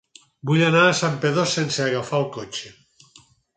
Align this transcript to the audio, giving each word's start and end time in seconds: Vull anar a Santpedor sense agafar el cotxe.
Vull 0.51 0.63
anar 0.67 0.81
a 0.91 0.95
Santpedor 1.01 1.47
sense 1.53 1.85
agafar 1.85 2.25
el 2.25 2.27
cotxe. 2.39 2.75